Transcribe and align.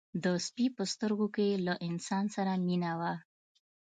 د 0.23 0.25
سپي 0.45 0.65
په 0.75 0.83
سترګو 0.93 1.27
کې 1.35 1.47
له 1.65 1.73
انسان 1.87 2.25
سره 2.35 2.51
مینه 2.67 2.91
وه. 2.99 3.13